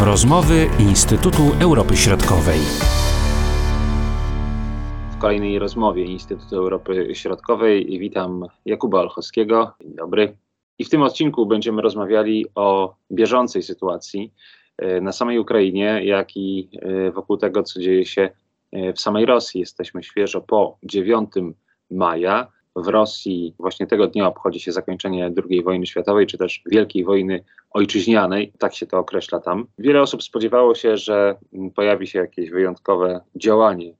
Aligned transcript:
Rozmowy 0.00 0.66
Instytutu 0.78 1.42
Europy 1.60 1.96
Środkowej. 1.96 2.58
W 5.10 5.18
kolejnej 5.18 5.58
rozmowie 5.58 6.04
Instytutu 6.04 6.56
Europy 6.56 7.14
Środkowej 7.14 7.98
witam 7.98 8.44
Jakuba 8.64 9.00
Olchowskiego. 9.00 9.74
Dzień 9.80 9.94
dobry. 9.94 10.36
I 10.78 10.84
w 10.84 10.90
tym 10.90 11.02
odcinku 11.02 11.46
będziemy 11.46 11.82
rozmawiali 11.82 12.46
o 12.54 12.94
bieżącej 13.12 13.62
sytuacji 13.62 14.32
e, 14.76 15.00
na 15.00 15.12
samej 15.12 15.38
Ukrainie, 15.38 16.00
jak 16.04 16.36
i 16.36 16.68
e, 16.82 17.10
wokół 17.10 17.36
tego, 17.36 17.62
co 17.62 17.80
dzieje 17.80 18.06
się 18.06 18.30
e, 18.72 18.92
w 18.92 19.00
samej 19.00 19.26
Rosji. 19.26 19.60
Jesteśmy 19.60 20.02
świeżo 20.02 20.40
po 20.40 20.78
9 20.82 21.30
maja. 21.90 22.46
W 22.82 22.88
Rosji 22.88 23.54
właśnie 23.58 23.86
tego 23.86 24.06
dnia 24.06 24.26
obchodzi 24.26 24.60
się 24.60 24.72
zakończenie 24.72 25.32
II 25.50 25.62
wojny 25.62 25.86
światowej, 25.86 26.26
czy 26.26 26.38
też 26.38 26.62
Wielkiej 26.66 27.04
Wojny 27.04 27.44
Ojczyźnianej, 27.70 28.52
tak 28.58 28.74
się 28.74 28.86
to 28.86 28.98
określa 28.98 29.40
tam. 29.40 29.66
Wiele 29.78 30.02
osób 30.02 30.22
spodziewało 30.22 30.74
się, 30.74 30.96
że 30.96 31.36
pojawi 31.74 32.06
się 32.06 32.18
jakieś 32.18 32.50
wyjątkowe 32.50 33.20
działanie 33.36 33.94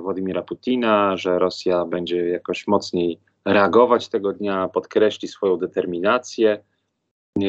Władimira 0.00 0.42
Putina, 0.42 1.16
że 1.16 1.38
Rosja 1.38 1.84
będzie 1.84 2.28
jakoś 2.28 2.66
mocniej 2.66 3.18
reagować 3.44 4.08
tego 4.08 4.32
dnia, 4.32 4.68
podkreśli 4.68 5.28
swoją 5.28 5.56
determinację 5.56 6.62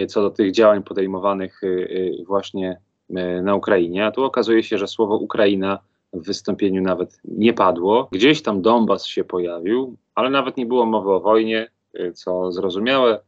co 0.07 0.21
do 0.21 0.29
tych 0.29 0.51
działań 0.51 0.83
podejmowanych 0.83 1.63
y, 1.63 2.23
właśnie 2.27 2.81
na 3.43 3.55
Ukrainie. 3.55 4.05
A 4.05 4.11
tu 4.11 4.23
okazuje 4.23 4.63
się, 4.63 4.77
że 4.77 4.87
słowo 4.87 5.17
Ukraina 5.17 5.79
w 6.13 6.25
wystąpieniu 6.25 6.81
nawet 6.81 7.19
nie 7.23 7.53
padło. 7.53 8.07
Gdzieś 8.11 8.41
tam 8.41 8.61
Donbas 8.61 9.05
się 9.05 9.23
pojawił, 9.23 9.95
ale 10.15 10.29
nawet 10.29 10.57
nie 10.57 10.65
było 10.65 10.85
mowy 10.85 11.11
o 11.11 11.19
wojnie, 11.19 11.69
co 12.13 12.51
zrozumiałe 12.51 13.19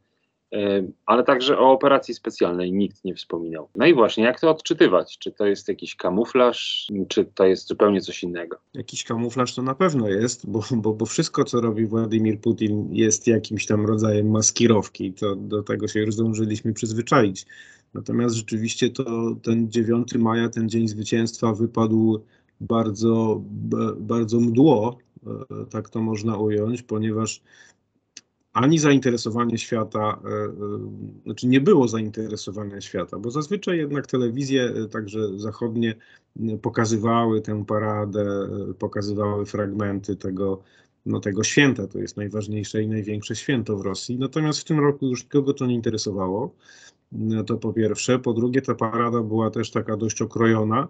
ale 1.06 1.24
także 1.24 1.58
o 1.58 1.72
operacji 1.72 2.14
specjalnej 2.14 2.72
nikt 2.72 3.04
nie 3.04 3.14
wspominał. 3.14 3.68
No 3.76 3.86
i 3.86 3.94
właśnie, 3.94 4.24
jak 4.24 4.40
to 4.40 4.50
odczytywać? 4.50 5.18
Czy 5.18 5.32
to 5.32 5.46
jest 5.46 5.68
jakiś 5.68 5.96
kamuflaż, 5.96 6.88
czy 7.08 7.24
to 7.24 7.44
jest 7.44 7.68
zupełnie 7.68 8.00
coś 8.00 8.22
innego? 8.22 8.56
Jakiś 8.74 9.04
kamuflaż 9.04 9.54
to 9.54 9.62
na 9.62 9.74
pewno 9.74 10.08
jest, 10.08 10.50
bo, 10.50 10.64
bo, 10.70 10.92
bo 10.92 11.06
wszystko, 11.06 11.44
co 11.44 11.60
robi 11.60 11.86
Władimir 11.86 12.40
Putin, 12.40 12.88
jest 12.92 13.26
jakimś 13.26 13.66
tam 13.66 13.86
rodzajem 13.86 14.30
maskirowki. 14.30 15.12
To 15.12 15.36
do 15.36 15.62
tego 15.62 15.88
się 15.88 16.00
już 16.00 16.14
zdążyliśmy 16.14 16.72
przyzwyczaić. 16.72 17.46
Natomiast 17.94 18.34
rzeczywiście 18.34 18.90
to 18.90 19.04
ten 19.42 19.70
9 19.70 20.14
maja, 20.14 20.48
ten 20.48 20.68
dzień 20.68 20.88
zwycięstwa 20.88 21.52
wypadł 21.52 22.20
bardzo, 22.60 23.42
bardzo 24.00 24.40
mdło, 24.40 24.98
e, 25.26 25.30
tak 25.70 25.90
to 25.90 26.00
można 26.00 26.36
ująć, 26.36 26.82
ponieważ 26.82 27.42
ani 28.52 28.78
zainteresowanie 28.78 29.58
świata, 29.58 30.20
e, 30.24 30.28
e, 30.28 30.50
znaczy 31.24 31.46
nie 31.46 31.60
było 31.60 31.88
zainteresowania 31.88 32.80
świata, 32.80 33.18
bo 33.18 33.30
zazwyczaj 33.30 33.78
jednak 33.78 34.06
telewizje, 34.06 34.74
także 34.90 35.38
zachodnie, 35.38 35.94
pokazywały 36.62 37.40
tę 37.40 37.64
paradę, 37.64 38.48
pokazywały 38.78 39.46
fragmenty 39.46 40.16
tego, 40.16 40.62
no, 41.06 41.20
tego 41.20 41.44
święta. 41.44 41.86
To 41.86 41.98
jest 41.98 42.16
najważniejsze 42.16 42.82
i 42.82 42.88
największe 42.88 43.36
święto 43.36 43.76
w 43.76 43.80
Rosji. 43.80 44.18
Natomiast 44.18 44.60
w 44.60 44.64
tym 44.64 44.80
roku 44.80 45.06
już 45.06 45.24
nikogo 45.24 45.54
to 45.54 45.66
nie 45.66 45.74
interesowało. 45.74 46.54
To 47.46 47.56
po 47.56 47.72
pierwsze. 47.72 48.18
Po 48.18 48.32
drugie, 48.32 48.62
ta 48.62 48.74
parada 48.74 49.20
była 49.20 49.50
też 49.50 49.70
taka 49.70 49.96
dość 49.96 50.22
okrojona. 50.22 50.88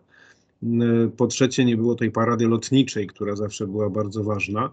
Po 1.17 1.27
trzecie, 1.27 1.65
nie 1.65 1.77
było 1.77 1.95
tej 1.95 2.11
parady 2.11 2.47
lotniczej, 2.47 3.07
która 3.07 3.37
zawsze 3.37 3.67
była 3.67 3.91
bardzo 3.91 4.25
ważna. 4.25 4.73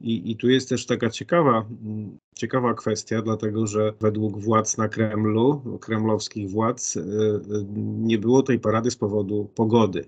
I, 0.00 0.30
I 0.30 0.36
tu 0.36 0.48
jest 0.48 0.68
też 0.68 0.86
taka 0.86 1.10
ciekawa, 1.10 1.66
mm, 1.84 2.18
ciekawa 2.34 2.74
kwestia, 2.74 3.22
dlatego 3.22 3.66
że 3.66 3.92
według 4.00 4.38
władz 4.38 4.78
na 4.78 4.88
Kremlu, 4.88 5.78
kremlowskich 5.80 6.50
władz, 6.50 6.96
y, 6.96 7.00
y, 7.00 7.04
nie 7.98 8.18
było 8.18 8.42
tej 8.42 8.58
parady 8.58 8.90
z 8.90 8.96
powodu 8.96 9.50
pogody. 9.54 10.04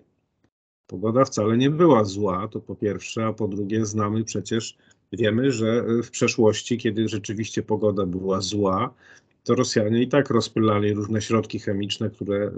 Pogoda 0.86 1.24
wcale 1.24 1.56
nie 1.56 1.70
była 1.70 2.04
zła, 2.04 2.48
to 2.48 2.60
po 2.60 2.74
pierwsze, 2.74 3.26
a 3.26 3.32
po 3.32 3.48
drugie 3.48 3.86
znamy 3.86 4.24
przecież, 4.24 4.76
wiemy, 5.12 5.52
że 5.52 5.84
w 6.02 6.10
przeszłości, 6.10 6.78
kiedy 6.78 7.08
rzeczywiście 7.08 7.62
pogoda 7.62 8.06
była 8.06 8.40
zła, 8.40 8.94
to 9.44 9.54
Rosjanie 9.54 10.02
i 10.02 10.08
tak 10.08 10.30
rozpylali 10.30 10.94
różne 10.94 11.22
środki 11.22 11.58
chemiczne, 11.58 12.10
które 12.10 12.36
y, 12.36 12.50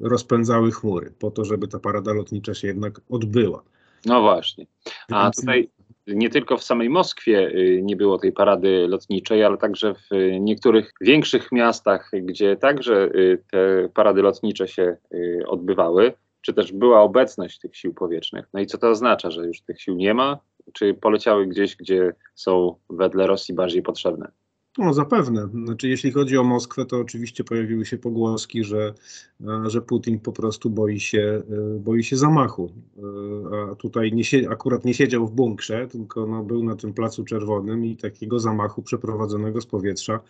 rozpędzały 0.00 0.72
chmury, 0.72 1.12
po 1.18 1.30
to, 1.30 1.44
żeby 1.44 1.68
ta 1.68 1.78
parada 1.78 2.12
lotnicza 2.12 2.54
się 2.54 2.68
jednak 2.68 3.00
odbyła. 3.10 3.62
No 4.06 4.22
właśnie. 4.22 4.66
A 5.10 5.30
tutaj 5.30 5.68
nie 6.06 6.30
tylko 6.30 6.56
w 6.56 6.64
samej 6.64 6.90
Moskwie 6.90 7.48
y, 7.48 7.80
nie 7.82 7.96
było 7.96 8.18
tej 8.18 8.32
parady 8.32 8.86
lotniczej, 8.88 9.44
ale 9.44 9.56
także 9.56 9.94
w 9.94 10.40
niektórych 10.40 10.92
większych 11.00 11.52
miastach, 11.52 12.10
gdzie 12.22 12.56
także 12.56 13.10
y, 13.14 13.42
te 13.50 13.88
parady 13.94 14.22
lotnicze 14.22 14.68
się 14.68 14.96
y, 15.14 15.42
odbywały, 15.46 16.12
czy 16.40 16.54
też 16.54 16.72
była 16.72 17.00
obecność 17.00 17.58
tych 17.58 17.76
sił 17.76 17.94
powietrznych. 17.94 18.46
No 18.52 18.60
i 18.60 18.66
co 18.66 18.78
to 18.78 18.90
oznacza, 18.90 19.30
że 19.30 19.46
już 19.46 19.60
tych 19.60 19.82
sił 19.82 19.94
nie 19.94 20.14
ma, 20.14 20.38
czy 20.72 20.94
poleciały 20.94 21.46
gdzieś, 21.46 21.76
gdzie 21.76 22.12
są 22.34 22.74
wedle 22.90 23.26
Rosji 23.26 23.54
bardziej 23.54 23.82
potrzebne? 23.82 24.32
No 24.78 24.94
zapewne. 24.94 25.48
Znaczy, 25.64 25.88
jeśli 25.88 26.12
chodzi 26.12 26.38
o 26.38 26.44
Moskwę, 26.44 26.86
to 26.86 26.98
oczywiście 26.98 27.44
pojawiły 27.44 27.86
się 27.86 27.98
pogłoski, 27.98 28.64
że, 28.64 28.94
e, 29.40 29.70
że 29.70 29.82
Putin 29.82 30.20
po 30.20 30.32
prostu 30.32 30.70
boi 30.70 31.00
się, 31.00 31.42
e, 31.50 31.78
boi 31.78 32.04
się 32.04 32.16
zamachu. 32.16 32.72
E, 32.98 33.70
a 33.72 33.74
tutaj 33.74 34.12
nie, 34.12 34.50
akurat 34.50 34.84
nie 34.84 34.94
siedział 34.94 35.26
w 35.26 35.32
bunkrze, 35.32 35.88
tylko 35.88 36.26
no, 36.26 36.44
był 36.44 36.64
na 36.64 36.76
tym 36.76 36.94
placu 36.94 37.24
czerwonym 37.24 37.84
i 37.84 37.96
takiego 37.96 38.40
zamachu 38.40 38.82
przeprowadzonego 38.82 39.60
z 39.60 39.66
powietrza 39.66 40.20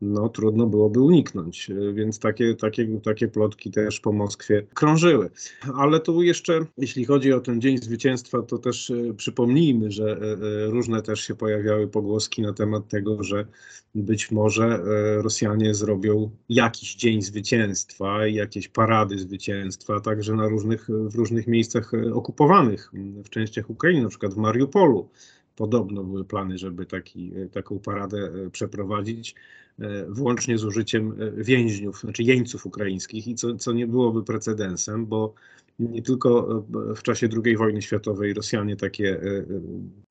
no, 0.00 0.28
trudno 0.28 0.66
byłoby 0.66 1.00
uniknąć. 1.00 1.70
E, 1.70 1.92
więc 1.92 2.18
takie, 2.18 2.54
takie, 2.54 3.00
takie 3.00 3.28
plotki 3.28 3.70
też 3.70 4.00
po 4.00 4.12
Moskwie 4.12 4.66
krążyły. 4.74 5.30
Ale 5.74 6.00
tu 6.00 6.22
jeszcze, 6.22 6.66
jeśli 6.76 7.04
chodzi 7.04 7.32
o 7.32 7.40
ten 7.40 7.60
Dzień 7.60 7.78
Zwycięstwa, 7.78 8.42
to 8.42 8.58
też 8.58 8.90
e, 8.90 9.14
przypomnijmy, 9.14 9.90
że 9.90 10.12
e, 10.12 10.66
różne 10.70 11.02
też 11.02 11.20
się 11.20 11.34
pojawiały 11.34 11.88
pogłoski 11.88 12.42
na 12.42 12.52
temat 12.52 12.88
tego, 12.88 13.22
że 13.22 13.46
być 13.94 14.30
może 14.30 14.80
Rosjanie 15.22 15.74
zrobią 15.74 16.30
jakiś 16.48 16.94
Dzień 16.94 17.22
Zwycięstwa, 17.22 18.26
jakieś 18.26 18.68
parady 18.68 19.18
zwycięstwa, 19.18 20.00
także 20.00 20.34
na 20.34 20.48
różnych, 20.48 20.88
w 20.88 21.14
różnych 21.14 21.46
miejscach 21.46 21.92
okupowanych 22.12 22.90
w 23.24 23.30
częściach 23.30 23.70
Ukrainy, 23.70 24.02
na 24.02 24.08
przykład 24.08 24.34
w 24.34 24.36
Mariupolu. 24.36 25.08
Podobno 25.56 26.04
były 26.04 26.24
plany, 26.24 26.58
żeby 26.58 26.86
taki, 26.86 27.32
taką 27.52 27.78
paradę 27.78 28.30
przeprowadzić. 28.52 29.34
E, 29.80 30.06
włącznie 30.08 30.58
z 30.58 30.64
użyciem 30.64 31.16
e, 31.22 31.44
więźniów, 31.44 32.00
znaczy 32.00 32.22
jeńców 32.22 32.66
ukraińskich 32.66 33.28
i 33.28 33.34
co, 33.34 33.54
co 33.54 33.72
nie 33.72 33.86
byłoby 33.86 34.22
precedensem, 34.22 35.06
bo 35.06 35.34
nie 35.78 36.02
tylko 36.02 36.62
e, 36.90 36.94
w 36.94 37.02
czasie 37.02 37.28
II 37.44 37.56
wojny 37.56 37.82
światowej 37.82 38.34
Rosjanie 38.34 38.76
takie 38.76 39.20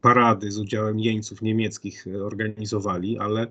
parady 0.02 0.52
z 0.52 0.60
udziałem 0.60 1.00
jeńców 1.00 1.42
niemieckich 1.42 2.06
organizowali, 2.24 3.18
ale 3.18 3.48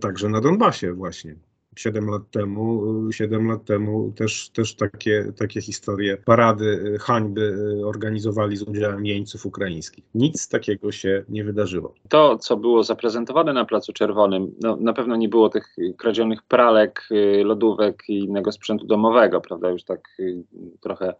także 0.00 0.28
na 0.28 0.40
Donbasie 0.40 0.92
właśnie. 0.92 1.36
7 1.76 2.10
lat 2.10 2.30
temu, 2.30 2.82
7 3.12 3.48
lat 3.48 3.64
temu 3.64 4.12
też, 4.16 4.50
też 4.50 4.76
takie, 4.76 5.32
takie 5.38 5.60
historie, 5.60 6.16
parady 6.16 6.96
hańby 7.00 7.56
organizowali 7.84 8.56
z 8.56 8.62
udziałem 8.62 9.06
jeńców 9.06 9.46
ukraińskich. 9.46 10.04
Nic 10.14 10.48
takiego 10.48 10.92
się 10.92 11.24
nie 11.28 11.44
wydarzyło. 11.44 11.94
To, 12.08 12.38
co 12.38 12.56
było 12.56 12.82
zaprezentowane 12.82 13.52
na 13.52 13.64
Placu 13.64 13.92
Czerwonym, 13.92 14.54
no, 14.62 14.76
na 14.80 14.92
pewno 14.92 15.16
nie 15.16 15.28
było 15.28 15.48
tych 15.48 15.76
kradzionych 15.98 16.42
pralek, 16.42 17.08
lodówek 17.44 18.02
i 18.08 18.18
innego 18.18 18.52
sprzętu 18.52 18.86
domowego, 18.86 19.40
prawda? 19.40 19.70
Już 19.70 19.84
tak 19.84 20.00
y, 20.20 20.44
trochę 20.80 21.14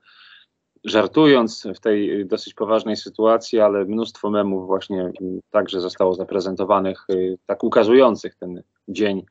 żartując 0.85 1.67
w 1.75 1.81
tej 1.81 2.27
dosyć 2.27 2.55
poważnej 2.55 2.97
sytuacji, 2.97 3.61
ale 3.61 3.85
mnóstwo 3.85 4.31
memów 4.31 4.67
właśnie 4.67 5.13
także 5.51 5.81
zostało 5.81 6.15
zaprezentowanych, 6.15 7.07
y, 7.11 7.39
tak 7.47 7.65
ukazujących 7.65 8.35
ten 8.35 8.63
dzień 8.89 9.23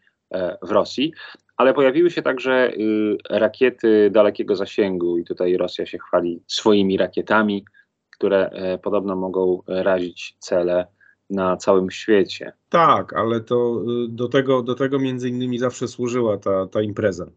w 0.61 0.71
Rosji, 0.71 1.13
ale 1.57 1.73
pojawiły 1.73 2.11
się 2.11 2.21
także 2.21 2.73
y, 2.73 3.17
rakiety 3.29 4.09
dalekiego 4.09 4.55
zasięgu 4.55 5.17
i 5.17 5.23
tutaj 5.23 5.57
Rosja 5.57 5.85
się 5.85 5.97
chwali 5.97 6.43
swoimi 6.47 6.97
rakietami, 6.97 7.65
które 8.09 8.49
e, 8.49 8.77
podobno 8.77 9.15
mogą 9.15 9.61
razić 9.67 10.35
cele 10.39 10.87
na 11.29 11.57
całym 11.57 11.91
świecie. 11.91 12.53
Tak, 12.69 13.13
ale 13.13 13.41
to 13.41 13.83
y, 14.05 14.07
do 14.09 14.27
tego, 14.27 14.61
do 14.61 14.75
tego 14.75 14.99
między 14.99 15.29
innymi 15.29 15.59
zawsze 15.59 15.87
służyła 15.87 16.37
ta, 16.37 16.67
ta 16.67 16.81
impreza. 16.81 17.27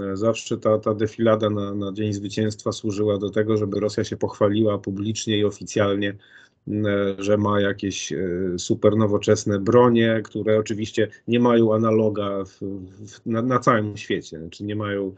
E, 0.00 0.16
zawsze 0.16 0.58
ta, 0.58 0.78
ta 0.78 0.94
defilada 0.94 1.50
na, 1.50 1.74
na 1.74 1.92
Dzień 1.92 2.12
Zwycięstwa 2.12 2.72
służyła 2.72 3.18
do 3.18 3.30
tego, 3.30 3.56
żeby 3.56 3.80
Rosja 3.80 4.04
się 4.04 4.16
pochwaliła 4.16 4.78
publicznie 4.78 5.38
i 5.38 5.44
oficjalnie 5.44 6.08
E, 6.10 6.45
że 7.18 7.36
ma 7.36 7.60
jakieś 7.60 8.12
e, 8.12 8.18
super 8.58 8.96
nowoczesne 8.96 9.58
bronie, 9.58 10.20
które 10.24 10.58
oczywiście 10.58 11.08
nie 11.28 11.40
mają 11.40 11.74
analoga 11.74 12.44
w, 12.44 12.58
w, 13.06 13.26
na, 13.26 13.42
na, 13.42 13.58
całym 13.58 13.96
świecie, 13.96 14.38
znaczy 14.38 14.64
nie 14.64 14.76
mają, 14.76 15.14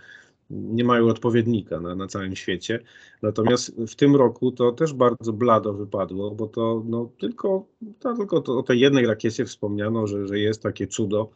nie 0.50 0.84
mają 0.84 1.06
odpowiednika 1.06 1.80
na, 1.80 1.94
na 1.94 2.06
całym 2.06 2.36
świecie. 2.36 2.82
Natomiast 3.22 3.76
w 3.76 3.94
tym 3.94 4.16
roku 4.16 4.52
to 4.52 4.72
też 4.72 4.92
bardzo 4.92 5.32
blado 5.32 5.72
wypadło, 5.72 6.30
bo 6.30 6.46
to 6.46 6.82
no, 6.86 7.10
tylko, 7.20 7.66
to, 7.98 8.14
tylko 8.16 8.40
to, 8.40 8.58
o 8.58 8.62
tej 8.62 8.80
jednej 8.80 9.06
rakiecie 9.06 9.44
wspomniano, 9.44 10.06
że, 10.06 10.26
że 10.26 10.38
jest 10.38 10.62
takie 10.62 10.86
cudo 10.86 11.30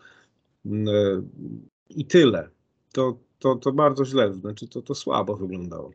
e, 0.67 0.70
i 1.91 2.06
tyle. 2.06 2.49
To 2.93 3.19
to, 3.43 3.56
to 3.56 3.73
bardzo 3.73 4.05
źle, 4.05 4.35
znaczy 4.35 4.69
to, 4.69 4.82
to 4.82 4.94
słabo 4.94 5.37
wyglądało. 5.37 5.91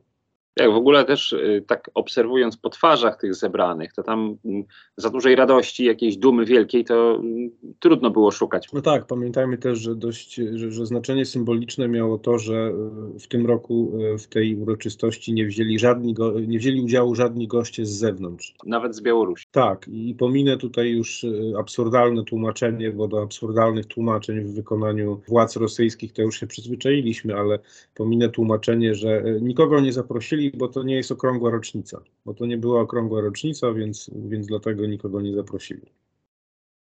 Jak 0.59 0.71
w 0.71 0.75
ogóle 0.75 1.05
też 1.05 1.33
y, 1.33 1.63
tak 1.67 1.91
obserwując 1.93 2.57
po 2.57 2.69
twarzach 2.69 3.17
tych 3.17 3.35
zebranych, 3.35 3.93
to 3.93 4.03
tam 4.03 4.37
mm, 4.45 4.63
za 4.97 5.09
dużej 5.09 5.35
radości, 5.35 5.85
jakiejś 5.85 6.17
dumy 6.17 6.45
wielkiej, 6.45 6.85
to 6.85 7.15
mm, 7.15 7.49
trudno 7.79 8.09
było 8.09 8.31
szukać. 8.31 8.67
No 8.73 8.81
tak, 8.81 9.05
pamiętajmy 9.07 9.57
też, 9.57 9.79
że 9.79 9.95
dość, 9.95 10.35
że, 10.35 10.71
że 10.71 10.85
znaczenie 10.85 11.25
symboliczne 11.25 11.87
miało 11.87 12.17
to, 12.17 12.39
że 12.39 12.71
y, 13.15 13.19
w 13.19 13.27
tym 13.27 13.45
roku 13.45 13.99
y, 14.15 14.17
w 14.17 14.27
tej 14.27 14.55
uroczystości 14.55 15.33
nie 15.33 15.45
wzięli 15.45 15.79
żadni, 15.79 16.13
go, 16.13 16.39
nie 16.39 16.59
wzięli 16.59 16.81
udziału 16.81 17.15
żadni 17.15 17.47
goście 17.47 17.85
z 17.85 17.89
zewnątrz. 17.89 18.53
Nawet 18.65 18.95
z 18.95 19.01
Białorusi. 19.01 19.47
Tak, 19.51 19.87
i 19.87 20.15
pominę 20.15 20.57
tutaj 20.57 20.89
już 20.89 21.25
absurdalne 21.59 22.23
tłumaczenie, 22.23 22.91
bo 22.91 23.07
do 23.07 23.21
absurdalnych 23.21 23.85
tłumaczeń 23.85 24.41
w 24.41 24.55
wykonaniu 24.55 25.21
władz 25.27 25.55
rosyjskich 25.55 26.13
to 26.13 26.21
już 26.21 26.39
się 26.39 26.47
przyzwyczailiśmy, 26.47 27.35
ale 27.35 27.59
pominę 27.95 28.29
tłumaczenie, 28.29 28.95
że 28.95 29.23
nikogo 29.41 29.79
nie 29.79 29.93
zaprosili 29.93 30.46
bo 30.55 30.67
to 30.67 30.83
nie 30.83 30.95
jest 30.95 31.11
okrągła 31.11 31.51
rocznica. 31.51 32.01
Bo 32.25 32.33
to 32.33 32.45
nie 32.45 32.57
była 32.57 32.81
okrągła 32.81 33.21
rocznica, 33.21 33.73
więc, 33.73 34.11
więc 34.15 34.47
dlatego 34.47 34.85
nikogo 34.85 35.21
nie 35.21 35.33
zaprosili. 35.33 35.91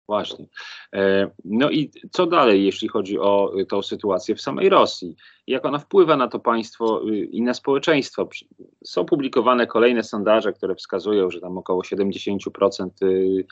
Właśnie. 0.08 0.48
E, 0.94 1.32
no 1.46 1.70
i 1.70 1.92
co 2.12 2.26
dalej, 2.26 2.66
jeśli 2.66 2.88
chodzi 2.88 3.20
o 3.20 3.54
tą 3.70 3.82
sytuację 3.82 4.36
w 4.36 4.42
samej 4.42 4.70
Rosji? 4.70 5.16
Jak 5.48 5.66
ona 5.66 5.80
wpływa 5.80 6.18
na 6.18 6.28
to 6.28 6.40
państwo 6.40 7.10
y, 7.10 7.18
i 7.18 7.42
na 7.42 7.54
społeczeństwo? 7.54 8.30
Są 8.84 9.06
publikowane 9.06 9.68
kolejne 9.68 10.04
sondaże, 10.04 10.54
które 10.54 10.76
wskazują, 10.76 11.32
że 11.32 11.42
tam 11.42 11.58
około 11.58 11.82
70% 11.82 12.90
y, 13.04 13.46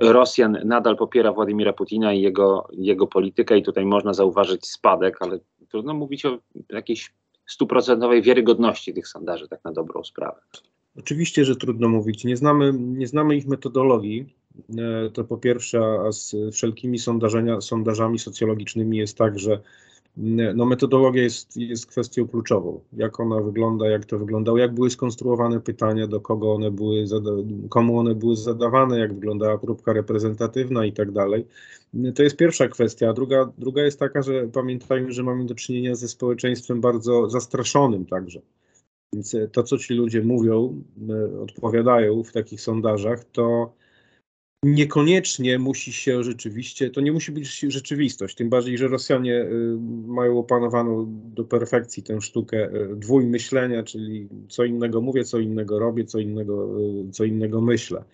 Rosjan 0.00 0.58
nadal 0.64 0.96
popiera 0.96 1.32
Władimira 1.32 1.72
Putina 1.72 2.12
i 2.12 2.20
jego, 2.20 2.68
jego 2.72 3.06
politykę, 3.06 3.58
i 3.58 3.62
tutaj 3.62 3.84
można 3.84 4.14
zauważyć 4.14 4.66
spadek, 4.66 5.16
ale 5.20 5.38
trudno 5.68 5.94
mówić 5.94 6.26
o 6.26 6.38
jakiejś 6.70 7.12
stuprocentowej 7.46 8.22
wiarygodności 8.22 8.94
tych 8.94 9.08
sondaży, 9.08 9.48
tak 9.48 9.64
na 9.64 9.72
dobrą 9.72 10.04
sprawę. 10.04 10.40
Oczywiście, 10.98 11.44
że 11.44 11.56
trudno 11.56 11.88
mówić. 11.88 12.24
Nie 12.24 12.36
znamy, 12.36 12.72
nie 12.72 13.06
znamy 13.06 13.36
ich 13.36 13.46
metodologii. 13.46 14.36
E, 14.78 15.10
to 15.10 15.24
po 15.24 15.36
pierwsze, 15.36 15.80
a 16.06 16.12
z 16.12 16.36
wszelkimi 16.52 16.98
sondażami 17.60 18.18
socjologicznymi 18.18 18.96
jest 18.96 19.18
tak, 19.18 19.38
że 19.38 19.60
no, 20.16 20.66
metodologia 20.66 21.22
jest, 21.22 21.56
jest 21.56 21.86
kwestią 21.86 22.28
kluczową. 22.28 22.80
Jak 22.92 23.20
ona 23.20 23.40
wygląda, 23.40 23.88
jak 23.88 24.04
to 24.04 24.18
wyglądało, 24.18 24.58
jak 24.58 24.74
były 24.74 24.90
skonstruowane 24.90 25.60
pytania, 25.60 26.06
do 26.06 26.20
kogo 26.20 26.54
one 26.54 26.70
były, 26.70 27.04
komu 27.68 27.98
one 27.98 28.14
były 28.14 28.36
zadawane, 28.36 28.98
jak 28.98 29.14
wyglądała 29.14 29.58
próbka 29.58 29.92
reprezentatywna 29.92 30.86
i 30.86 30.92
tak 30.92 31.10
dalej. 31.12 31.46
To 32.14 32.22
jest 32.22 32.36
pierwsza 32.36 32.68
kwestia. 32.68 33.12
Druga, 33.12 33.52
druga 33.58 33.82
jest 33.82 33.98
taka, 33.98 34.22
że 34.22 34.48
pamiętajmy, 34.48 35.12
że 35.12 35.22
mamy 35.22 35.44
do 35.46 35.54
czynienia 35.54 35.94
ze 35.94 36.08
społeczeństwem 36.08 36.80
bardzo 36.80 37.30
zastraszonym 37.30 38.06
także. 38.06 38.40
Więc 39.12 39.36
to, 39.52 39.62
co 39.62 39.78
ci 39.78 39.94
ludzie 39.94 40.22
mówią, 40.22 40.82
e, 41.10 41.40
odpowiadają 41.40 42.22
w 42.22 42.32
takich 42.32 42.60
sondażach, 42.60 43.24
to 43.24 43.72
niekoniecznie 44.66 45.58
musi 45.58 45.92
się 45.92 46.22
rzeczywiście, 46.22 46.90
to 46.90 47.00
nie 47.00 47.12
musi 47.12 47.32
być 47.32 47.58
rzeczywistość, 47.58 48.36
tym 48.36 48.48
bardziej, 48.48 48.78
że 48.78 48.88
Rosjanie 48.88 49.42
y, 49.42 49.76
mają 50.06 50.38
opanowaną 50.38 51.06
do 51.08 51.44
perfekcji 51.44 52.02
tę 52.02 52.20
sztukę 52.20 52.74
y, 52.74 52.96
dwójmyślenia, 52.96 53.82
czyli 53.82 54.28
co 54.48 54.64
innego 54.64 55.00
mówię, 55.00 55.24
co 55.24 55.38
innego 55.38 55.78
robię, 55.78 56.04
co 56.04 56.18
innego, 56.18 56.80
y, 57.08 57.10
co 57.10 57.24
innego 57.24 57.60
myślę. 57.60 58.04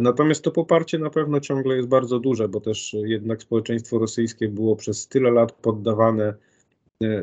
Natomiast 0.00 0.42
to 0.42 0.50
poparcie 0.50 0.98
na 0.98 1.10
pewno 1.10 1.40
ciągle 1.40 1.76
jest 1.76 1.88
bardzo 1.88 2.18
duże, 2.18 2.48
bo 2.48 2.60
też 2.60 2.96
jednak 3.04 3.42
społeczeństwo 3.42 3.98
rosyjskie 3.98 4.48
było 4.48 4.76
przez 4.76 5.08
tyle 5.08 5.30
lat 5.30 5.52
poddawane 5.52 6.34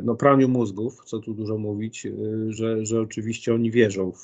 no, 0.04 0.16
praniu 0.16 0.50
mózgów, 0.50 1.06
co 1.06 1.20
tu 1.20 1.34
dużo 1.34 1.58
mówić, 1.58 2.06
e, 2.06 2.12
że, 2.48 2.86
że 2.86 3.02
oczywiście 3.02 3.54
oni 3.54 3.72
wierzą 3.72 4.12
w, 4.12 4.18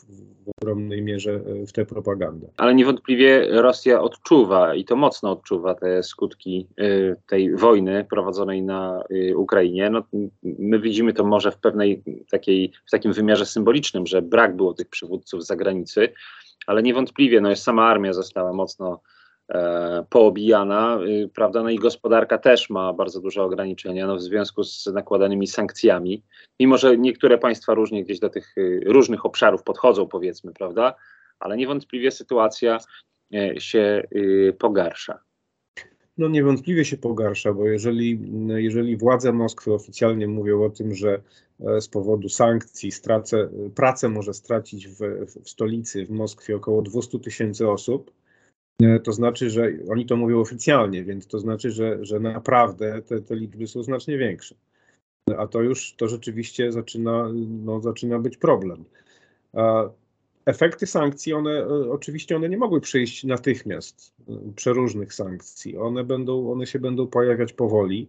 w 0.46 0.50
ogromnej 0.62 1.02
mierze 1.02 1.34
e, 1.34 1.66
w 1.66 1.72
tę 1.72 1.86
propagandę. 1.86 2.48
Ale 2.58 2.76
niewątpliwie 2.76 3.48
Rosja 3.62 4.02
odczuwa 4.02 4.76
i 4.76 4.86
to 4.86 4.96
mocno 4.96 5.32
odczuwa 5.32 5.76
te 5.76 6.04
skutki 6.04 6.68
tej 7.28 7.56
wojny 7.56 8.06
prowadzonej 8.10 8.62
na 8.62 9.04
Ukrainie. 9.36 9.90
No, 9.90 10.04
my 10.44 10.80
widzimy 10.80 11.14
to 11.14 11.24
może 11.24 11.52
w 11.52 11.58
pewnej 11.58 12.04
takiej, 12.32 12.72
w 12.88 12.92
takim 12.92 13.14
wymiarze 13.14 13.46
symbolicznym, 13.46 14.08
że 14.08 14.22
brak 14.22 14.56
było 14.56 14.74
tych 14.74 14.88
przywódców 14.88 15.44
z 15.44 15.48
zagranicy, 15.48 16.10
ale 16.68 16.84
niewątpliwie 16.84 17.42
no, 17.42 17.56
sama 17.56 17.86
armia 17.86 18.14
została 18.14 18.54
mocno 18.54 19.00
E, 19.00 19.19
poobijana, 20.10 21.00
y, 21.08 21.30
prawda, 21.34 21.64
no 21.64 21.70
i 21.70 21.78
gospodarka 21.78 22.38
też 22.38 22.70
ma 22.70 22.94
bardzo 22.94 23.22
duże 23.22 23.44
ograniczenia 23.44 24.08
no, 24.08 24.16
w 24.16 24.22
związku 24.22 24.64
z 24.64 24.86
nakładanymi 24.86 25.48
sankcjami, 25.48 26.24
mimo 26.60 26.78
że 26.78 26.98
niektóre 26.98 27.38
państwa 27.38 27.74
różnie 27.74 28.04
gdzieś 28.04 28.20
do 28.20 28.30
tych 28.30 28.58
y, 28.58 28.82
różnych 28.86 29.26
obszarów 29.26 29.64
podchodzą, 29.64 30.08
powiedzmy, 30.08 30.54
prawda, 30.54 30.96
ale 31.40 31.58
niewątpliwie 31.58 32.12
sytuacja 32.12 32.78
e, 33.34 33.60
się 33.60 34.04
y, 34.16 34.56
pogarsza. 34.60 35.20
No 36.18 36.28
niewątpliwie 36.28 36.86
się 36.86 36.98
pogarsza, 36.98 37.54
bo 37.54 37.68
jeżeli, 37.68 38.20
jeżeli 38.48 38.98
władze 38.98 39.34
Moskwy 39.34 39.74
oficjalnie 39.74 40.28
mówią 40.28 40.64
o 40.64 40.70
tym, 40.70 40.96
że 40.96 41.22
e, 41.60 41.82
z 41.82 41.88
powodu 41.88 42.30
sankcji 42.30 42.92
stracę, 42.92 43.50
pracę 43.76 44.10
może 44.10 44.34
stracić 44.34 44.88
w, 44.88 45.00
w 45.44 45.50
stolicy, 45.50 46.06
w 46.06 46.10
Moskwie 46.10 46.56
około 46.56 46.82
200 46.82 47.20
tysięcy 47.20 47.70
osób, 47.70 48.12
E, 48.12 48.29
to 49.04 49.14
znaczy, 49.14 49.50
że 49.50 49.72
oni 49.90 50.06
to 50.06 50.16
mówią 50.16 50.40
oficjalnie, 50.40 51.04
więc 51.04 51.28
to 51.28 51.40
znaczy, 51.40 51.72
że, 51.72 52.06
że 52.06 52.20
naprawdę 52.20 53.02
te, 53.02 53.22
te 53.22 53.36
liczby 53.36 53.68
są 53.68 53.84
znacznie 53.84 54.18
większe. 54.18 54.56
A 55.38 55.48
to 55.48 55.62
już, 55.62 55.96
to 55.98 56.08
rzeczywiście 56.08 56.72
zaczyna, 56.72 57.30
no, 57.64 57.82
zaczyna 57.82 58.20
być 58.20 58.38
problem. 58.38 58.86
Efekty 60.46 60.88
sankcji, 60.88 61.34
one 61.34 61.52
e, 61.52 61.92
oczywiście 61.92 62.36
one 62.36 62.50
nie 62.50 62.58
mogły 62.58 62.82
przyjść 62.82 63.24
natychmiast, 63.24 64.14
e, 64.30 64.34
przeróżnych 64.56 65.14
sankcji. 65.14 65.78
One, 65.78 66.04
będą, 66.04 66.52
one 66.52 66.68
się 66.68 66.80
będą 66.80 67.08
pojawiać 67.08 67.54
powoli. 67.54 68.08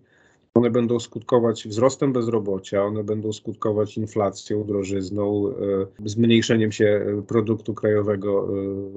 One 0.55 0.71
będą 0.71 1.01
skutkować 1.01 1.69
wzrostem 1.69 2.13
bezrobocia, 2.13 2.85
one 2.85 3.05
będą 3.05 3.33
skutkować 3.33 3.97
inflacją, 3.97 4.65
drożyzną, 4.65 5.55
zmniejszeniem 6.05 6.73
się 6.73 7.07
produktu 7.27 7.75
krajowego 7.75 8.49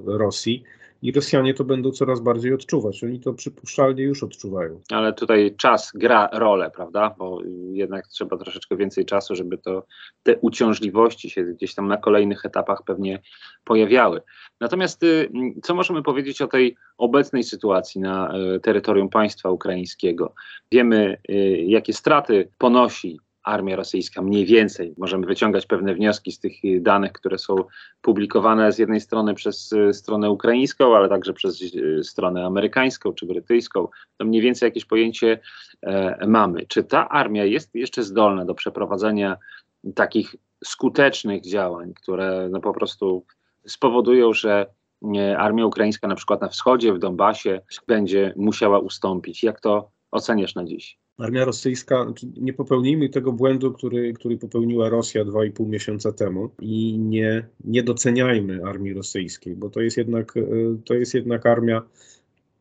Rosji 0.06 0.64
i 1.04 1.12
Rosjanie 1.12 1.54
to 1.54 1.64
będą 1.64 1.92
coraz 1.92 2.20
bardziej 2.20 2.54
odczuwać. 2.54 3.04
Oni 3.04 3.20
to 3.20 3.34
przypuszczalnie 3.34 4.04
już 4.04 4.24
odczuwają. 4.24 4.82
Ale 4.92 5.14
tutaj 5.14 5.56
czas 5.58 5.92
gra 5.96 6.30
rolę, 6.34 6.72
prawda? 6.76 7.16
Bo 7.18 7.42
jednak 7.72 8.08
trzeba 8.08 8.38
troszeczkę 8.38 8.78
więcej 8.78 9.06
czasu, 9.06 9.36
żeby 9.36 9.58
to 9.58 9.86
te 10.24 10.38
uciążliwości 10.38 11.30
się 11.30 11.44
gdzieś 11.44 11.76
tam 11.76 11.88
na 11.88 11.98
kolejnych 11.98 12.46
etapach 12.46 12.84
pewnie 12.86 13.22
pojawiały. 13.64 14.22
Natomiast 14.62 15.04
y, 15.04 15.30
co 15.64 15.76
możemy 15.76 16.04
powiedzieć 16.04 16.42
o 16.42 16.48
tej 16.48 16.76
obecnej 16.98 17.44
sytuacji 17.44 18.02
na 18.02 18.34
y, 18.56 18.60
terytorium 18.60 19.10
państwa 19.10 19.50
ukraińskiego? 19.50 20.34
Wiemy, 20.72 21.18
y, 21.30 21.34
jakie 21.68 21.94
straty 21.94 22.50
ponosi 22.58 23.20
armia 23.44 23.76
rosyjska 23.76 24.22
mniej 24.22 24.46
więcej. 24.46 24.94
Możemy 24.98 25.26
wyciągać 25.26 25.66
pewne 25.66 25.96
wnioski 25.96 26.32
z 26.32 26.40
tych 26.40 26.82
danych, 26.82 27.12
które 27.12 27.38
są 27.38 27.56
publikowane 28.02 28.72
z 28.72 28.78
jednej 28.78 29.02
strony 29.02 29.34
przez 29.34 29.74
e, 29.74 29.94
stronę 29.94 30.32
ukraińską, 30.32 30.96
ale 30.96 31.10
także 31.10 31.34
przez 31.34 31.62
e, 31.62 32.04
stronę 32.04 32.46
amerykańską 32.46 33.14
czy 33.14 33.26
brytyjską. 33.26 33.88
To 34.18 34.26
mniej 34.26 34.42
więcej 34.42 34.68
jakieś 34.68 34.86
pojęcie 34.86 35.40
e, 35.82 36.28
mamy. 36.28 36.66
Czy 36.68 36.84
ta 36.84 37.10
armia 37.10 37.46
jest 37.46 37.76
jeszcze 37.76 38.04
zdolna 38.04 38.46
do 38.46 38.56
przeprowadzenia 38.56 39.38
takich 39.96 40.36
skutecznych 40.64 41.42
działań, 41.42 41.94
które 41.94 42.50
no 42.52 42.60
po 42.60 42.74
prostu 42.74 43.26
spowodują, 43.68 44.34
że 44.34 44.66
armia 45.38 45.66
ukraińska 45.66 46.08
na 46.08 46.16
przykład 46.16 46.42
na 46.42 46.48
wschodzie, 46.48 46.94
w 46.94 47.00
Donbasie 47.00 47.62
będzie 47.88 48.34
musiała 48.36 48.80
ustąpić. 48.80 49.44
Jak 49.44 49.62
to 49.62 49.90
oceniasz 50.12 50.56
na 50.56 50.66
dziś? 50.66 51.03
Armia 51.18 51.46
rosyjska, 51.46 52.04
znaczy 52.04 52.28
nie 52.38 52.54
popełnijmy 52.54 53.10
tego 53.10 53.32
błędu, 53.32 53.74
który, 53.74 54.14
który 54.14 54.38
popełniła 54.38 54.90
Rosja 54.90 55.26
dwa 55.26 55.46
i 55.46 55.52
pół 55.52 55.68
miesiąca 55.68 56.12
temu 56.12 56.50
i 56.60 57.00
nie, 57.00 57.48
nie 57.64 57.84
doceniajmy 57.84 58.66
armii 58.66 58.94
rosyjskiej, 58.94 59.56
bo 59.56 59.70
to 59.70 59.82
jest 59.82 59.98
jednak, 59.98 60.38
e, 60.38 60.42
to 60.86 60.94
jest 60.94 61.14
jednak 61.14 61.46
armia 61.46 61.82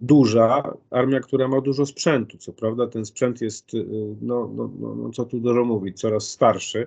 duża, 0.00 0.76
armia, 0.90 1.20
która 1.20 1.48
ma 1.48 1.60
dużo 1.60 1.86
sprzętu. 1.86 2.38
Co 2.38 2.52
prawda 2.52 2.86
ten 2.86 3.04
sprzęt 3.04 3.40
jest, 3.40 3.74
e, 3.74 3.78
no, 4.20 4.50
no, 4.56 4.70
no, 4.80 4.94
no 4.94 5.10
co 5.10 5.24
tu 5.24 5.40
dużo 5.40 5.64
mówić, 5.64 6.00
coraz 6.00 6.28
starszy. 6.28 6.86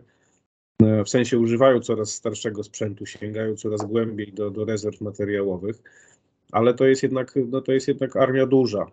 E, 0.81 1.03
w 1.03 1.10
sensie 1.10 1.39
używają 1.39 1.79
coraz 1.79 2.13
starszego 2.13 2.63
sprzętu, 2.63 3.05
sięgają 3.05 3.55
coraz 3.55 3.86
głębiej 3.86 4.34
do, 4.34 4.51
do 4.51 4.65
rezerw 4.65 5.01
materiałowych, 5.01 5.81
ale 6.51 6.74
to 6.74 6.86
jest 6.86 7.03
jednak, 7.03 7.34
no, 7.50 7.62
to 7.62 7.72
jest 7.72 7.88
jednak 7.88 8.15
armia 8.15 8.45
duża 8.45 8.91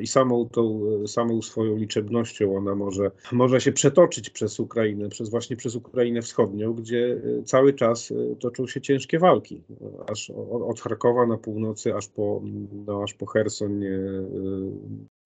I 0.00 0.06
samą 0.06 0.48
tą, 0.48 0.80
samą 1.06 1.42
swoją 1.42 1.76
liczebnością 1.76 2.56
ona 2.56 2.74
może, 2.74 3.10
może 3.32 3.60
się 3.60 3.72
przetoczyć 3.72 4.30
przez 4.30 4.60
Ukrainę, 4.60 5.08
przez 5.08 5.28
właśnie 5.28 5.56
przez 5.56 5.74
Ukrainę 5.74 6.22
Wschodnią, 6.22 6.72
gdzie 6.72 7.22
cały 7.44 7.72
czas 7.74 8.12
toczą 8.40 8.66
się 8.66 8.80
ciężkie 8.80 9.18
walki. 9.18 9.62
Aż 10.08 10.30
od 10.50 10.80
Charkowa 10.80 11.26
na 11.26 11.38
północy, 11.38 11.94
aż 11.94 12.08
po, 12.08 12.42
no, 12.86 13.02
aż 13.02 13.14
po 13.14 13.26
Herson 13.26 13.80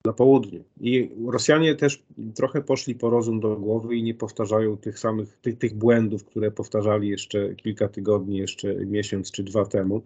na 0.05 0.13
południu. 0.13 0.63
I 0.81 1.09
Rosjanie 1.27 1.75
też 1.75 2.03
trochę 2.35 2.61
poszli 2.61 2.95
po 2.95 3.09
rozum 3.09 3.39
do 3.39 3.55
głowy 3.55 3.95
i 3.95 4.03
nie 4.03 4.13
powtarzają 4.13 4.77
tych 4.77 4.99
samych, 4.99 5.37
tych, 5.37 5.57
tych 5.57 5.73
błędów, 5.73 6.25
które 6.25 6.51
powtarzali 6.51 7.09
jeszcze 7.09 7.55
kilka 7.55 7.87
tygodni, 7.87 8.37
jeszcze 8.37 8.75
miesiąc 8.75 9.31
czy 9.31 9.43
dwa 9.43 9.65
temu. 9.65 10.01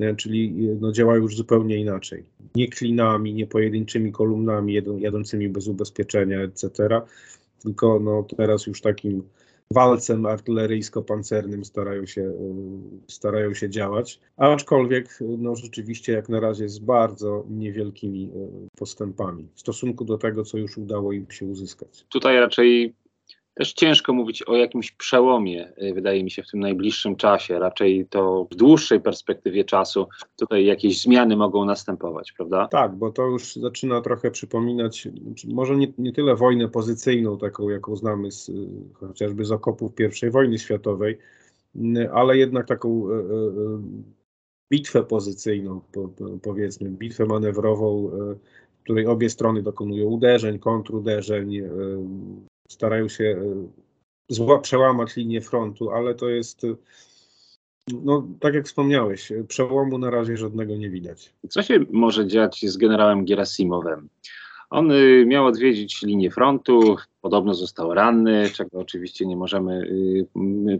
E, 0.00 0.16
czyli 0.16 0.52
no, 0.80 0.92
działają 0.92 1.22
już 1.22 1.36
zupełnie 1.36 1.76
inaczej. 1.76 2.24
Nie 2.54 2.68
klinami, 2.68 3.34
nie 3.34 3.46
pojedynczymi 3.46 4.12
kolumnami 4.12 4.82
jadącymi 4.98 5.48
bez 5.48 5.68
ubezpieczenia, 5.68 6.40
etc., 6.40 7.00
tylko 7.62 8.00
no, 8.00 8.26
teraz 8.36 8.66
już 8.66 8.80
takim 8.80 9.22
walcem 9.74 10.22
artyleryjsko-pancernym 10.26 11.64
starają 11.64 12.06
się, 12.06 12.22
y, 12.22 13.12
starają 13.12 13.54
się 13.54 13.70
działać, 13.70 14.20
aczkolwiek 14.36 15.18
no, 15.38 15.56
rzeczywiście 15.56 16.12
jak 16.12 16.28
na 16.28 16.40
razie 16.40 16.68
z 16.68 16.78
bardzo 16.78 17.44
niewielkimi 17.50 18.30
postępami 18.78 19.48
w 19.54 19.60
stosunku 19.60 20.04
do 20.04 20.18
tego, 20.18 20.44
co 20.44 20.58
już 20.58 20.78
udało 20.78 21.12
im 21.12 21.30
się 21.30 21.46
uzyskać. 21.46 22.06
Tutaj 22.08 22.36
raczej 22.36 22.94
też 23.60 23.72
ciężko 23.72 24.12
mówić 24.12 24.42
o 24.42 24.56
jakimś 24.56 24.92
przełomie, 24.92 25.72
y, 25.82 25.94
wydaje 25.94 26.24
mi 26.24 26.30
się, 26.30 26.42
w 26.42 26.50
tym 26.50 26.60
najbliższym 26.60 27.16
czasie. 27.16 27.58
Raczej 27.58 28.06
to 28.10 28.46
w 28.52 28.54
dłuższej 28.54 29.00
perspektywie 29.00 29.64
czasu 29.64 30.06
tutaj 30.36 30.64
jakieś 30.64 31.02
zmiany 31.02 31.36
mogą 31.36 31.64
następować, 31.64 32.32
prawda? 32.32 32.68
Tak, 32.68 32.96
bo 32.96 33.10
to 33.10 33.26
już 33.26 33.56
zaczyna 33.56 34.00
trochę 34.00 34.30
przypominać, 34.30 35.08
może 35.48 35.76
nie, 35.76 35.92
nie 35.98 36.12
tyle 36.12 36.36
wojnę 36.36 36.68
pozycyjną, 36.68 37.38
taką 37.38 37.68
jaką 37.68 37.96
znamy 37.96 38.30
z, 38.30 38.50
chociażby 38.94 39.44
z 39.44 39.52
okopów 39.52 39.92
I 40.26 40.30
wojny 40.30 40.58
światowej, 40.58 41.18
ale 42.12 42.36
jednak 42.36 42.66
taką 42.66 43.08
bitwę 44.72 45.02
pozycyjną, 45.02 45.80
powiedzmy, 46.42 46.90
bitwę 46.90 47.26
manewrową, 47.26 48.10
w 48.78 48.82
której 48.82 49.06
obie 49.06 49.30
strony 49.30 49.62
dokonują 49.62 50.06
uderzeń, 50.06 50.58
kontruderzeń, 50.58 51.62
starają 52.70 53.08
się 53.08 53.24
e, 53.24 53.68
zła, 54.28 54.58
przełamać 54.58 55.16
linię 55.16 55.40
frontu, 55.40 55.90
ale 55.90 56.14
to 56.14 56.28
jest, 56.28 56.64
e, 56.64 56.74
no 58.02 58.26
tak 58.40 58.54
jak 58.54 58.66
wspomniałeś, 58.66 59.32
e, 59.32 59.44
przełomu 59.44 59.98
na 59.98 60.10
razie 60.10 60.36
żadnego 60.36 60.76
nie 60.76 60.90
widać. 60.90 61.34
Co 61.48 61.62
się 61.62 61.80
może 61.90 62.26
dziać 62.26 62.64
z 62.66 62.76
generałem 62.76 63.24
Gerasimowem? 63.24 64.08
On 64.70 64.92
miał 65.26 65.46
odwiedzić 65.46 66.02
linię 66.02 66.30
frontu, 66.30 66.96
podobno 67.20 67.54
został 67.54 67.94
ranny, 67.94 68.50
czego 68.50 68.78
oczywiście 68.78 69.26
nie 69.26 69.36
możemy 69.36 69.94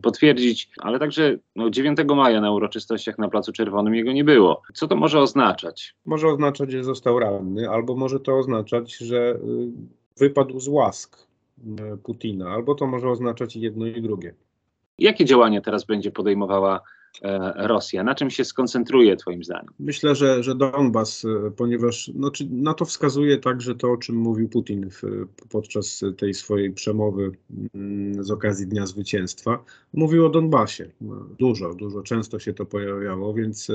potwierdzić, 0.03 0.71
ale 0.79 0.99
także 0.99 1.39
no, 1.57 1.71
9 1.71 1.99
maja 2.17 2.41
na 2.41 2.53
uroczystościach 2.53 3.19
na 3.19 3.29
Placu 3.29 3.53
Czerwonym 3.53 3.95
jego 3.95 4.13
nie 4.13 4.25
było. 4.25 4.63
Co 4.75 4.89
to 4.89 4.97
może 4.97 5.21
oznaczać? 5.21 5.95
Może 6.07 6.29
oznaczać, 6.29 6.71
że 6.71 6.85
został 6.85 7.19
ranny, 7.19 7.71
albo 7.71 7.97
może 7.97 8.21
to 8.21 8.39
oznaczać, 8.39 8.97
że 8.97 9.39
wypadł 10.17 10.61
z 10.61 10.69
łask 10.69 11.30
Putina, 12.03 12.51
albo 12.51 12.75
to 12.75 12.87
może 12.87 13.11
oznaczać 13.11 13.57
jedno 13.57 13.87
i 13.87 14.03
drugie. 14.03 14.35
Jakie 14.99 15.25
działania 15.25 15.61
teraz 15.61 15.85
będzie 15.85 16.11
podejmowała 16.11 16.77
e, 16.77 16.81
Rosja? 17.57 18.05
Na 18.05 18.15
czym 18.15 18.31
się 18.31 18.45
skoncentruje, 18.45 19.17
Twoim 19.17 19.45
zdaniem? 19.45 19.73
Myślę, 19.79 20.15
że, 20.15 20.43
że 20.43 20.55
Donbas, 20.55 21.25
e, 21.25 21.51
ponieważ 21.51 22.11
no, 22.15 22.31
na 22.51 22.75
to 22.75 22.85
wskazuje 22.85 23.39
także 23.39 23.75
to, 23.75 23.93
o 23.93 23.97
czym 23.97 24.17
mówił 24.17 24.49
Putin 24.49 24.91
w, 24.91 25.03
podczas 25.51 26.05
tej 26.19 26.35
swojej 26.35 26.73
przemowy 26.73 27.33
mm, 27.75 28.25
z 28.25 28.31
okazji 28.31 28.67
Dnia 28.67 28.87
Zwycięstwa. 28.87 29.65
Mówił 29.93 30.27
o 30.27 30.29
Donbasie. 30.29 30.91
Dużo, 31.39 31.75
dużo, 31.75 32.03
często 32.03 32.39
się 32.39 32.53
to 32.53 32.67
pojawiało, 32.67 33.35
więc 33.35 33.69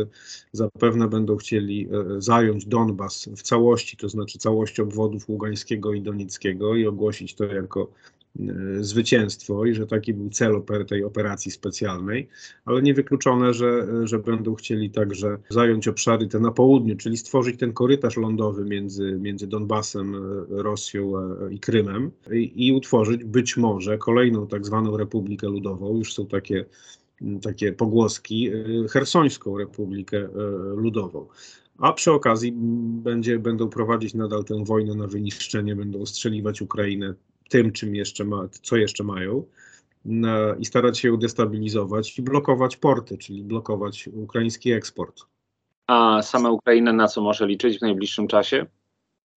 zapewne 0.52 1.08
będą 1.08 1.38
chcieli 1.38 1.88
zająć 2.18 2.66
Donbas 2.66 3.30
w 3.38 3.42
całości, 3.42 3.98
to 3.98 4.10
znaczy 4.10 4.40
całość 4.40 4.80
obwodów 4.80 5.30
Ługańskiego 5.30 5.94
i 5.94 6.02
Donieckiego 6.02 6.76
i 6.76 6.88
ogłosić 6.88 7.36
to 7.36 7.46
jako 7.46 7.88
E, 8.15 8.15
zwycięstwo 8.80 9.66
i 9.66 9.74
że 9.74 9.88
taki 9.88 10.14
był 10.14 10.30
cel 10.30 10.62
tej 10.88 11.04
operacji 11.04 11.52
specjalnej, 11.52 12.28
ale 12.66 12.82
niewykluczone, 12.82 13.54
że, 13.54 13.88
że 14.08 14.20
będą 14.20 14.56
chcieli 14.56 14.90
także 14.90 15.38
zająć 15.50 15.88
obszary 15.88 16.28
te 16.28 16.40
na 16.40 16.52
południu, 16.52 16.96
czyli 16.96 17.18
stworzyć 17.18 17.60
ten 17.60 17.74
korytarz 17.74 18.18
lądowy 18.18 18.66
między, 18.66 19.18
między 19.22 19.48
Donbasem, 19.48 20.16
e, 20.16 20.20
Rosją 20.50 21.18
e, 21.18 21.54
i 21.54 21.60
Krymem 21.60 22.12
i, 22.32 22.68
i 22.68 22.74
utworzyć 22.74 23.24
być 23.24 23.58
może 23.58 23.98
kolejną 23.98 24.48
tak 24.48 24.66
zwaną 24.66 24.98
Republikę 24.98 25.48
Ludową. 25.48 25.98
Już 25.98 26.14
są 26.14 26.28
takie 26.28 26.66
takie 27.42 27.74
pogłoski, 27.74 28.52
Hersońską 28.90 29.58
Republikę 29.58 30.28
Ludową. 30.76 31.28
A 31.78 31.94
przy 31.94 32.12
okazji 32.12 32.54
będzie, 33.04 33.40
będą 33.40 33.70
prowadzić 33.70 34.14
nadal 34.14 34.44
tę 34.44 34.64
wojnę 34.64 34.96
na 34.96 35.08
wyniszczenie, 35.08 35.76
będą 35.76 36.02
ostrzeliwać 36.02 36.62
Ukrainę 36.62 37.14
tym, 37.50 37.72
czym 37.72 37.96
jeszcze 37.96 38.24
ma, 38.24 38.48
co 38.62 38.76
jeszcze 38.76 39.04
mają 39.04 39.44
i 40.60 40.66
starać 40.66 41.00
się 41.00 41.08
ją 41.08 41.18
destabilizować 41.18 42.20
i 42.20 42.22
blokować 42.22 42.78
porty, 42.78 43.18
czyli 43.18 43.44
blokować 43.44 44.10
ukraiński 44.14 44.72
eksport. 44.72 45.22
A 45.88 46.22
sama 46.22 46.50
Ukraina 46.50 46.94
na 46.94 47.08
co 47.08 47.22
może 47.22 47.48
liczyć 47.48 47.78
w 47.78 47.82
najbliższym 47.82 48.28
czasie? 48.28 48.66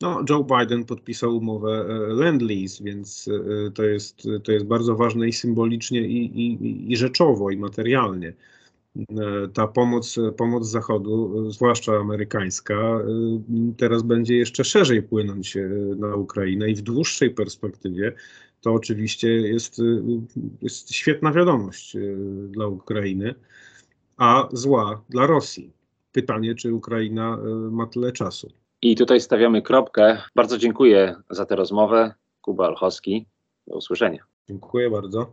No, 0.01 0.25
Joe 0.31 0.45
Biden 0.45 0.85
podpisał 0.85 1.37
umowę 1.37 1.87
e, 1.89 2.13
Land-Lease, 2.15 2.85
więc 2.85 3.29
e, 3.29 3.71
to 3.71 3.85
jest, 3.85 4.29
to 4.45 4.53
jest 4.53 4.67
bardzo 4.67 4.97
ważne 4.97 5.29
i 5.29 5.33
symbolicznie, 5.33 6.01
i, 6.01 6.41
i, 6.41 6.93
i 6.93 6.97
rzeczowo, 6.97 7.51
i 7.51 7.57
materialnie. 7.57 8.33
E, 8.99 9.49
ta 9.49 9.67
pomoc, 9.67 10.17
pomoc 10.37 10.67
Zachodu, 10.67 11.51
zwłaszcza 11.51 11.93
amerykańska, 11.93 12.75
e, 12.75 13.03
teraz 13.77 14.03
będzie 14.03 14.37
jeszcze 14.37 14.65
szerzej 14.65 15.03
płynąć 15.03 15.57
e, 15.57 15.61
na 15.97 16.17
Ukrainę 16.17 16.71
i 16.71 16.75
w 16.75 16.83
dłuższej 16.83 17.31
perspektywie 17.31 18.13
to 18.61 18.73
oczywiście 18.73 19.29
jest, 19.29 19.83
jest 20.63 20.93
świetna 20.93 21.33
wiadomość 21.33 21.97
dla 22.49 22.67
Ukrainy, 22.67 23.35
a 24.17 24.49
zła 24.53 25.03
dla 25.09 25.27
Rosji. 25.27 25.73
Pytanie, 26.13 26.55
czy 26.55 26.75
Ukraina 26.75 27.39
ma 27.71 27.87
tyle 27.87 28.13
czasu. 28.13 28.53
I 28.83 28.97
tutaj 28.97 29.21
stawiamy 29.21 29.63
kropkę. 29.63 30.23
Bardzo 30.35 30.59
dziękuję 30.59 31.17
za 31.31 31.47
tę 31.47 31.57
rozmowę. 31.57 32.15
Kuba 32.41 32.67
Alchowski. 32.67 33.27
Do 33.67 33.77
usłyszenia. 33.77 34.23
Dziękuję 34.49 34.91
bardzo. 34.91 35.33